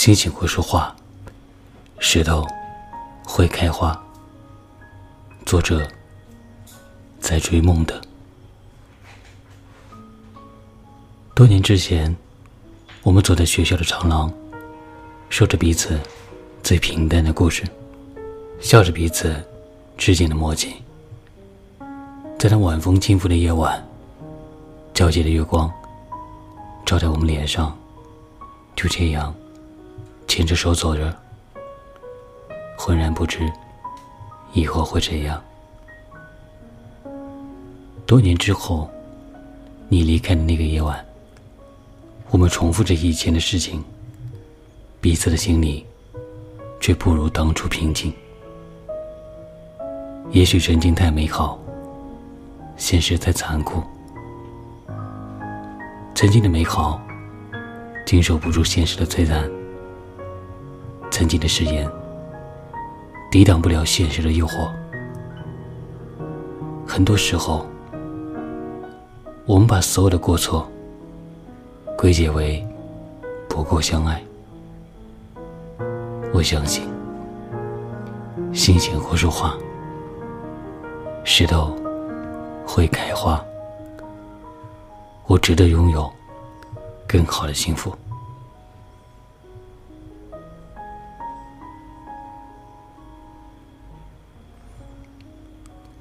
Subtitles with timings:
[0.00, 0.96] 星星会说话，
[1.98, 2.42] 石头
[3.22, 4.02] 会开花。
[5.44, 5.86] 作者
[7.20, 8.00] 在追梦的。
[11.34, 12.16] 多年之前，
[13.02, 14.32] 我们走在学校的长廊，
[15.28, 16.00] 说着彼此
[16.62, 17.62] 最平淡的故事，
[18.58, 19.36] 笑着彼此
[19.98, 20.76] 之间的默契。
[22.38, 23.86] 在那晚风轻拂的夜晚，
[24.94, 25.70] 皎洁的月光
[26.86, 27.78] 照在我们脸上，
[28.74, 29.34] 就这样
[30.30, 31.12] 牵着手走着，
[32.78, 33.52] 浑然不知
[34.52, 35.42] 以后会怎样。
[38.06, 38.88] 多年之后，
[39.88, 41.04] 你离开的那个夜晚。
[42.30, 43.82] 我们重复着以前的事情，
[45.00, 45.84] 彼此的心里
[46.78, 48.12] 却不如当初平静。
[50.30, 51.58] 也许曾经太美好，
[52.76, 53.82] 现实太残酷。
[56.14, 57.00] 曾经的美好
[58.06, 59.50] 经受不住现实的摧残，
[61.10, 61.90] 曾经的誓言
[63.30, 64.70] 抵挡不了现实的诱惑。
[66.86, 67.66] 很多时候，
[69.46, 70.66] 我们把所有的过错。
[71.98, 72.66] 归结为
[73.46, 74.22] 不够相爱。
[76.32, 76.88] 我相信，
[78.54, 79.54] 星星会说话，
[81.24, 81.76] 石头
[82.66, 83.44] 会开花。
[85.26, 86.10] 我值得拥有
[87.06, 87.94] 更好的幸福。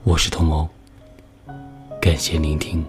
[0.03, 0.67] 我是童谋，
[2.02, 2.83] 感谢聆听。